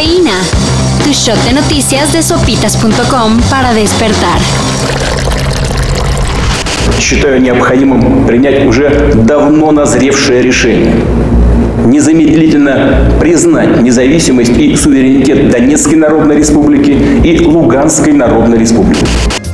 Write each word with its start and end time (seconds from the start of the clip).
Cafeína. 0.00 0.32
Tu 1.04 1.12
shot 1.12 1.36
de 1.46 1.52
noticias 1.52 2.10
de 2.12 2.22
sopitas.com 2.22 3.38
para 3.50 3.74
despertar. 3.74 4.40
Считаю 6.98 7.42
необходимым 7.42 8.26
принять 8.26 8.64
уже 8.66 9.12
давно 9.14 9.72
назревшее 9.72 10.40
решение. 10.40 10.94
Незамедлительно 11.84 13.10
признать 13.20 13.82
независимость 13.82 14.56
и 14.56 14.74
суверенитет 14.74 15.50
Донецкой 15.50 15.98
Народной 15.98 16.36
Республики 16.36 16.96
и 17.22 17.44
Луганской 17.44 18.14
Народной 18.14 18.58
Республики. 18.58 19.04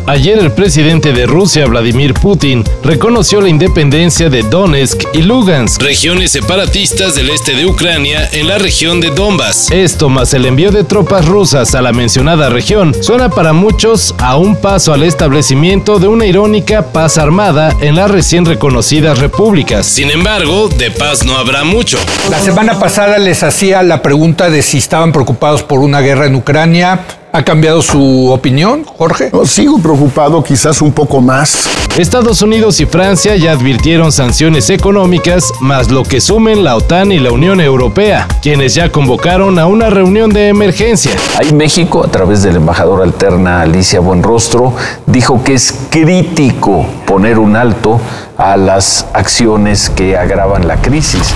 Ayer 0.08 0.38
el 0.38 0.52
presidente 0.52 1.12
de 1.12 1.26
Rusia, 1.26 1.66
Vladimir 1.66 2.14
Putin, 2.14 2.62
reconoció 2.84 3.40
la 3.40 3.48
independencia 3.48 4.30
de 4.30 4.44
Donetsk 4.44 5.02
y 5.12 5.22
Lugansk, 5.22 5.82
regiones 5.82 6.30
separatistas 6.30 7.16
del 7.16 7.28
este 7.30 7.56
de 7.56 7.66
Ucrania 7.66 8.28
en 8.32 8.46
la 8.46 8.58
región 8.58 9.00
de 9.00 9.10
Donbass. 9.10 9.68
Esto 9.72 10.08
más 10.08 10.32
el 10.32 10.46
envío 10.46 10.70
de 10.70 10.84
tropas 10.84 11.26
rusas 11.26 11.74
a 11.74 11.82
la 11.82 11.92
mencionada 11.92 12.50
región 12.50 12.94
suena 13.02 13.30
para 13.30 13.52
muchos 13.52 14.14
a 14.18 14.36
un 14.36 14.54
paso 14.54 14.92
al 14.92 15.02
establecimiento 15.02 15.98
de 15.98 16.06
una 16.06 16.24
irónica 16.24 16.92
paz 16.92 17.18
armada 17.18 17.74
en 17.80 17.96
las 17.96 18.08
recién 18.08 18.44
reconocidas 18.44 19.18
repúblicas. 19.18 19.86
Sin 19.86 20.12
embargo, 20.12 20.68
de 20.68 20.92
paz 20.92 21.24
no 21.24 21.36
habrá 21.36 21.64
mucho. 21.64 21.98
La 22.30 22.38
semana 22.38 22.78
pasada 22.78 23.18
les 23.18 23.42
hacía 23.42 23.82
la 23.82 24.02
pregunta 24.02 24.50
de 24.50 24.62
si 24.62 24.78
estaban 24.78 25.10
preocupados 25.10 25.64
por 25.64 25.80
una 25.80 26.00
guerra 26.00 26.26
en 26.26 26.36
Ucrania. 26.36 27.00
¿Ha 27.36 27.44
cambiado 27.44 27.82
su 27.82 28.30
opinión, 28.32 28.84
Jorge? 28.96 29.28
No, 29.30 29.44
sigo 29.44 29.78
preocupado, 29.78 30.42
quizás 30.42 30.80
un 30.80 30.90
poco 30.90 31.20
más. 31.20 31.68
Estados 31.98 32.40
Unidos 32.40 32.80
y 32.80 32.86
Francia 32.86 33.36
ya 33.36 33.52
advirtieron 33.52 34.10
sanciones 34.10 34.70
económicas, 34.70 35.52
más 35.60 35.90
lo 35.90 36.02
que 36.02 36.22
sumen 36.22 36.64
la 36.64 36.76
OTAN 36.76 37.12
y 37.12 37.18
la 37.18 37.32
Unión 37.32 37.60
Europea, 37.60 38.26
quienes 38.40 38.74
ya 38.74 38.90
convocaron 38.90 39.58
a 39.58 39.66
una 39.66 39.90
reunión 39.90 40.30
de 40.30 40.48
emergencia. 40.48 41.12
Ahí 41.38 41.52
México, 41.52 42.02
a 42.02 42.10
través 42.10 42.42
de 42.42 42.52
la 42.52 42.56
embajadora 42.56 43.04
alterna 43.04 43.60
Alicia 43.60 44.00
Buenrostro, 44.00 44.72
dijo 45.04 45.44
que 45.44 45.52
es 45.52 45.74
crítico 45.90 46.86
poner 47.04 47.38
un 47.38 47.54
alto 47.54 48.00
a 48.38 48.56
las 48.56 49.06
acciones 49.12 49.90
que 49.90 50.16
agravan 50.16 50.66
la 50.68 50.76
crisis. 50.76 51.34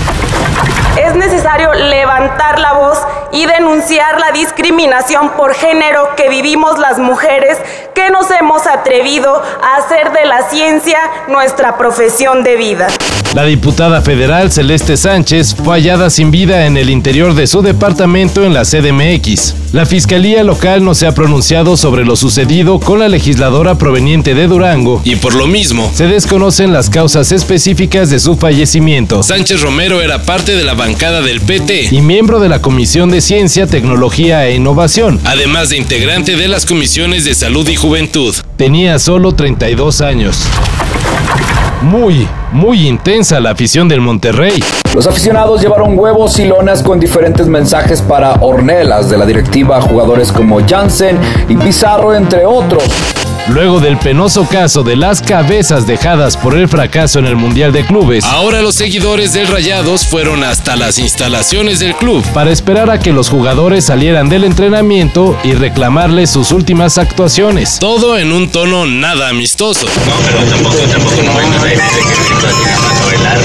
Es 0.97 1.15
necesario 1.15 1.73
levantar 1.73 2.59
la 2.59 2.73
voz 2.73 2.97
y 3.31 3.45
denunciar 3.45 4.19
la 4.19 4.31
discriminación 4.31 5.31
por 5.37 5.53
género 5.53 6.09
que 6.17 6.29
vivimos 6.29 6.77
las 6.79 6.99
mujeres 6.99 7.57
que 7.95 8.09
nos 8.09 8.29
hemos 8.31 8.67
atrevido 8.67 9.33
a 9.33 9.77
hacer 9.77 10.11
de 10.11 10.25
la 10.25 10.49
ciencia 10.49 10.99
nuestra 11.29 11.77
profesión 11.77 12.43
de 12.43 12.57
vida. 12.57 12.87
La 13.33 13.45
diputada 13.45 14.01
federal 14.01 14.51
Celeste 14.51 14.97
Sánchez 14.97 15.55
fue 15.55 15.77
hallada 15.77 16.09
sin 16.09 16.31
vida 16.31 16.65
en 16.65 16.75
el 16.75 16.89
interior 16.89 17.33
de 17.33 17.47
su 17.47 17.61
departamento 17.61 18.43
en 18.43 18.53
la 18.53 18.63
CDMX. 18.63 19.55
La 19.71 19.85
Fiscalía 19.85 20.43
local 20.43 20.83
no 20.83 20.93
se 20.93 21.07
ha 21.07 21.13
pronunciado 21.13 21.77
sobre 21.77 22.03
lo 22.03 22.17
sucedido 22.17 22.81
con 22.81 22.99
la 22.99 23.07
legisladora 23.07 23.75
proveniente 23.75 24.35
de 24.35 24.47
Durango 24.47 25.01
y 25.05 25.15
por 25.15 25.33
lo 25.33 25.47
mismo 25.47 25.89
se 25.93 26.07
desconocen 26.07 26.73
las 26.73 26.89
causas 26.91 27.31
específicas 27.31 28.09
de 28.09 28.19
su 28.19 28.35
fallecimiento. 28.35 29.23
Sánchez 29.23 29.61
Romero 29.61 30.01
era 30.01 30.21
parte 30.23 30.55
de 30.55 30.63
la 30.63 30.73
bancada 30.73 31.21
del 31.21 31.39
PT 31.41 31.87
y 31.91 32.01
miembro 32.01 32.39
de 32.39 32.49
la 32.49 32.61
Comisión 32.61 33.09
de 33.09 33.21
Ciencia, 33.21 33.65
Tecnología 33.65 34.45
e 34.45 34.55
Innovación, 34.55 35.19
además 35.23 35.69
de 35.69 35.77
integrante 35.77 36.35
de 36.35 36.49
las 36.49 36.65
comisiones 36.65 37.23
de 37.23 37.33
Salud 37.33 37.67
y 37.69 37.75
Juventud. 37.75 38.35
Tenía 38.57 38.99
solo 38.99 39.31
32 39.31 40.01
años. 40.01 40.43
Muy, 41.81 42.27
muy 42.51 42.87
intensa 42.87 43.39
la 43.39 43.51
afición 43.51 43.87
del 43.87 44.01
Monterrey. 44.01 44.61
Los 44.93 45.07
aficionados 45.07 45.61
llevaron 45.61 45.97
huevos 45.97 46.37
y 46.37 46.45
lonas 46.45 46.83
con 46.83 46.99
diferentes 46.99 47.47
mensajes 47.47 48.01
para 48.01 48.33
Ornelas 48.41 49.09
de 49.09 49.17
la 49.17 49.25
directiva 49.25 49.77
a 49.77 49.81
jugadores 49.81 50.31
como 50.31 50.59
Jansen 50.67 51.17
y 51.49 51.55
Pizarro, 51.55 52.13
entre 52.13 52.45
otros. 52.45 52.83
Luego 53.49 53.79
del 53.79 53.97
penoso 53.97 54.47
caso 54.47 54.83
de 54.83 54.95
las 54.95 55.21
cabezas 55.21 55.87
dejadas 55.87 56.37
por 56.37 56.55
el 56.55 56.69
fracaso 56.69 57.17
en 57.17 57.25
el 57.25 57.35
Mundial 57.35 57.71
de 57.71 57.83
Clubes, 57.83 58.23
ahora 58.23 58.61
los 58.61 58.75
seguidores 58.75 59.33
del 59.33 59.47
Rayados 59.47 60.05
fueron 60.05 60.43
hasta 60.43 60.75
las 60.75 60.99
instalaciones 60.99 61.79
del 61.79 61.95
club 61.95 62.23
para 62.33 62.51
esperar 62.51 62.91
a 62.91 62.99
que 62.99 63.11
los 63.11 63.29
jugadores 63.29 63.85
salieran 63.85 64.29
del 64.29 64.43
entrenamiento 64.43 65.35
y 65.43 65.53
reclamarles 65.53 66.29
sus 66.29 66.51
últimas 66.51 66.99
actuaciones. 66.99 67.79
Todo 67.79 68.17
en 68.19 68.31
un 68.31 68.49
tono 68.49 68.85
nada 68.85 69.29
amistoso. 69.29 69.87
No, 69.87 70.13
pero 70.23 70.43
tampoco, 70.45 70.75
tampoco 70.75 71.23
no 71.23 71.33
vengas 71.33 71.61
que. 71.63 71.71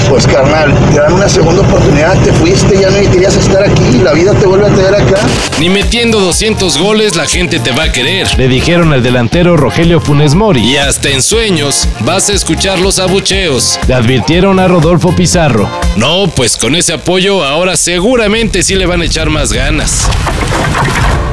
Pues 0.09 0.25
carnal, 0.25 0.73
te 0.91 0.99
dan 0.99 1.13
una 1.13 1.27
segunda 1.27 1.61
oportunidad, 1.61 2.17
te 2.23 2.31
fuiste, 2.33 2.79
ya 2.79 2.89
no 2.89 3.11
querías 3.11 3.35
estar 3.35 3.63
aquí, 3.63 3.99
la 4.01 4.13
vida 4.13 4.33
te 4.33 4.45
vuelve 4.45 4.67
a 4.67 4.73
traer 4.73 4.95
acá. 4.95 5.19
Ni 5.59 5.69
metiendo 5.69 6.19
200 6.19 6.77
goles 6.77 7.15
la 7.15 7.25
gente 7.25 7.59
te 7.59 7.71
va 7.71 7.83
a 7.83 7.91
querer, 7.91 8.27
le 8.37 8.47
dijeron 8.47 8.93
al 8.93 9.03
delantero 9.03 9.57
Rogelio 9.57 9.86
Funes 9.95 10.35
Mori. 10.35 10.61
Y 10.61 10.77
hasta 10.77 11.09
en 11.09 11.21
sueños 11.21 11.87
vas 12.01 12.29
a 12.29 12.33
escuchar 12.33 12.79
los 12.79 12.99
abucheos, 12.99 13.79
le 13.87 13.93
advirtieron 13.93 14.59
a 14.59 14.67
Rodolfo 14.67 15.15
Pizarro. 15.15 15.69
No, 15.95 16.27
pues 16.27 16.57
con 16.57 16.75
ese 16.75 16.93
apoyo 16.93 17.43
ahora 17.43 17.77
seguramente 17.77 18.63
sí 18.63 18.75
le 18.75 18.85
van 18.85 19.01
a 19.01 19.05
echar 19.05 19.29
más 19.29 19.53
ganas. 19.53 20.09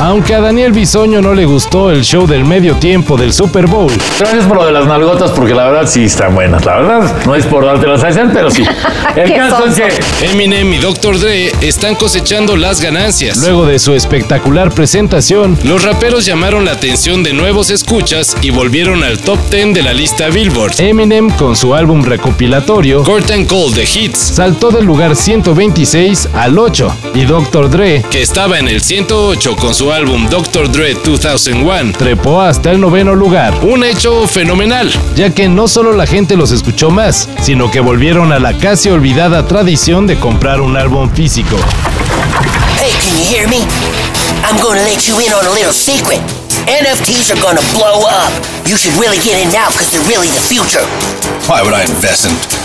Aunque 0.01 0.35
a 0.35 0.41
Daniel 0.41 0.73
Bisoño 0.73 1.23
no 1.23 1.35
le 1.35 1.47
gustó 1.47 1.91
el 1.91 2.03
show 2.03 2.27
del 2.27 2.45
medio 2.45 2.77
tiempo 2.77 3.17
del 3.17 3.33
Super 3.33 3.67
Bowl. 3.67 3.91
Gracias 4.19 4.45
por 4.45 4.57
lo 4.57 4.67
de 4.67 4.73
las 4.73 4.87
nalgotas, 4.87 5.31
porque 5.31 5.55
la 5.55 5.67
verdad 5.67 5.89
sí 5.89 6.05
están 6.05 6.35
buenas. 6.35 6.65
La 6.65 6.77
verdad, 6.77 7.25
no 7.25 7.35
es 7.35 7.47
por 7.47 7.65
darte 7.65 7.87
las 7.87 8.03
a 8.03 8.09
hacer, 8.09 8.29
pero 8.33 8.51
sí. 8.51 8.65
El 9.17 9.33
caso 9.35 9.65
es 9.65 9.77
que 9.77 10.27
Eminem 10.27 10.73
y 10.75 10.79
Dr. 10.79 11.19
Dre 11.21 11.53
están 11.61 11.95
cosechando 11.95 12.57
las 12.57 12.81
ganancias. 12.81 13.39
Luego 13.39 13.67
de 13.67 13.79
su 13.79 13.95
espectacular 13.95 14.73
presentación, 14.73 15.57
los 15.63 15.85
raperos 15.85 16.27
llamaron 16.27 16.65
la 16.65 16.73
atención 16.73 17.23
de 17.23 17.33
nuevos 17.33 17.71
escuchas 17.71 18.37
y 18.45 18.51
volvieron 18.51 19.03
al 19.03 19.19
top 19.21 19.39
10 19.51 19.73
de 19.73 19.83
la 19.83 19.95
lista 19.95 20.29
Billboard. 20.29 20.79
Eminem, 20.79 21.31
con 21.31 21.57
su 21.57 21.75
álbum 21.75 22.05
recopilatorio, 22.05 23.03
Court 23.03 23.31
and 23.31 23.47
Cold 23.47 23.75
de 23.75 23.85
Hits, 23.85 24.19
saltó 24.19 24.71
del 24.71 24.85
lugar 24.85 25.17
126 25.17 26.29
al 26.35 26.59
8. 26.59 26.95
Y 27.15 27.25
Dr. 27.25 27.71
Dre, 27.71 28.05
que 28.11 28.21
estaba 28.21 28.59
en 28.59 28.69
el 28.69 28.83
108 28.83 29.57
con 29.57 29.75
su 29.75 29.91
álbum 29.91 30.29
Dr. 30.29 30.71
Dre 30.71 30.93
2001, 30.93 31.93
trepó 31.97 32.43
hasta 32.43 32.71
el 32.71 32.83
noveno 32.83 33.15
lugar. 33.15 33.55
Un 33.63 33.83
hecho 33.83 34.27
fenomenal, 34.27 34.93
ya 35.17 35.31
que 35.31 35.49
no 35.49 35.67
solo 35.67 35.95
la 35.95 36.07
gente 36.07 36.37
los 36.37 36.51
escuchó 36.51 36.91
más, 36.91 37.31
sino 37.41 37.71
que 37.71 37.81
volvieron 37.81 38.31
a 38.31 38.39
la 38.39 38.59
casi 38.59 38.91
olvidada 38.91 39.49
tradición 39.49 40.07
de 40.07 40.19
comprar 40.19 40.61
un 40.61 40.77
álbum 40.77 41.09
físico. 41.09 41.57
Hey, 42.79 42.93
can 43.01 43.17
you 43.17 43.25
hear 43.25 43.49
me? 43.49 43.61
I'm 44.47 44.61
gonna 44.61 44.83
let 44.83 45.09
you 45.09 45.19
in 45.19 45.33
on 45.33 45.47
a 45.47 45.55
little 45.55 45.73
secret. 45.73 46.44
NFTs 46.67 47.31
are 47.31 47.41
gonna 47.43 47.61
blow 47.77 48.09
up. 48.09 48.33
You 48.67 48.77
should 48.77 48.95
really 48.95 49.19
get 49.19 49.45
in 49.45 49.53
now 49.53 49.69
because 49.69 49.93
they're 49.93 50.09
really 50.09 50.29
the 50.29 50.41
future. 50.41 50.85
Why 51.47 51.63
would 51.63 51.75
I 51.75 51.83
invest 51.83 52.25
in 52.25 52.64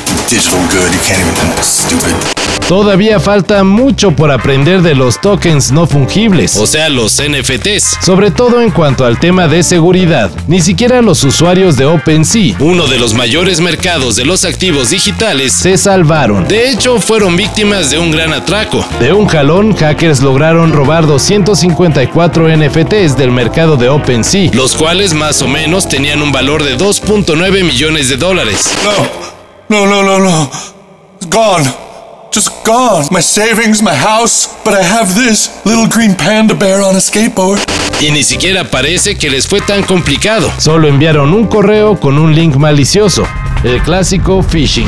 Todavía 2.69 3.19
falta 3.19 3.63
mucho 3.63 4.11
por 4.11 4.29
aprender 4.29 4.83
de 4.83 4.93
los 4.93 5.19
tokens 5.19 5.71
no 5.71 5.87
fungibles, 5.87 6.55
o 6.55 6.67
sea, 6.67 6.87
los 6.87 7.19
NFTs, 7.19 7.97
sobre 8.05 8.29
todo 8.29 8.61
en 8.61 8.69
cuanto 8.69 9.05
al 9.05 9.19
tema 9.19 9.47
de 9.47 9.63
seguridad. 9.63 10.29
Ni 10.45 10.61
siquiera 10.61 11.01
los 11.01 11.23
usuarios 11.23 11.77
de 11.77 11.85
OpenSea, 11.85 12.57
uno 12.59 12.85
de 12.85 12.99
los 12.99 13.15
mayores 13.15 13.59
mercados 13.59 14.15
de 14.15 14.25
los 14.25 14.45
activos 14.45 14.91
digitales, 14.91 15.51
se 15.53 15.79
salvaron. 15.79 16.47
De 16.47 16.69
hecho, 16.69 17.01
fueron 17.01 17.35
víctimas 17.35 17.89
de 17.89 17.97
un 17.97 18.11
gran 18.11 18.33
atraco. 18.33 18.85
De 18.99 19.13
un 19.13 19.25
jalón, 19.25 19.75
hackers 19.75 20.21
lograron 20.21 20.71
robar 20.71 21.07
254 21.07 22.55
NFTs 22.55 23.17
del 23.17 23.31
mercado 23.31 23.77
de 23.77 23.89
OpenSea, 23.89 24.51
los 24.53 24.75
cuales 24.75 25.15
más 25.15 25.41
o 25.41 25.47
menos 25.47 25.89
tenían 25.89 26.21
un 26.21 26.31
valor 26.31 26.63
de 26.63 26.77
2.9 26.77 27.63
millones 27.63 28.09
de 28.09 28.17
dólares. 28.17 28.69
No, 28.83 29.38
no, 29.69 29.85
no, 29.85 30.01
no, 30.01 30.19
no. 30.19 30.49
It's 31.17 31.27
gone. 31.29 31.63
Just 32.31 32.49
gone. 32.65 33.05
My 33.11 33.21
savings, 33.21 33.81
my 33.81 33.95
house, 33.95 34.47
but 34.63 34.73
I 34.73 34.81
have 34.81 35.13
this 35.13 35.49
little 35.65 35.87
green 35.87 36.15
panda 36.15 36.55
bear 36.55 36.81
on 36.81 36.95
a 36.95 37.01
skateboard. 37.01 37.59
Y 38.01 38.11
ni 38.11 38.23
siquiera 38.23 38.63
parece 38.63 39.15
que 39.15 39.29
les 39.29 39.47
fue 39.47 39.61
tan 39.61 39.83
complicado. 39.83 40.51
Solo 40.57 40.87
enviaron 40.87 41.33
un 41.33 41.47
correo 41.47 41.99
con 41.99 42.17
un 42.17 42.33
link 42.33 42.55
malicioso, 42.55 43.27
el 43.63 43.81
clásico 43.83 44.41
phishing. 44.41 44.87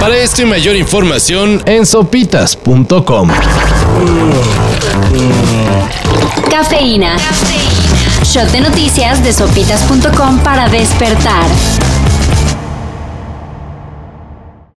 Para 0.00 0.16
esto 0.16 0.42
y 0.42 0.46
mayor 0.46 0.74
información 0.74 1.62
en 1.66 1.86
sopitas.com. 1.86 3.28
Cafeína. 6.50 7.16
Shot 8.24 8.50
de 8.50 8.60
noticias 8.60 9.22
de 9.22 9.32
sopitas.com 9.32 10.38
para 10.40 10.68
despertar. 10.68 11.46